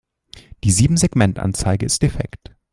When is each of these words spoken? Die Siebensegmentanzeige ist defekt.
Die 0.63 0.71
Siebensegmentanzeige 0.71 1.85
ist 1.85 2.01
defekt. 2.01 2.55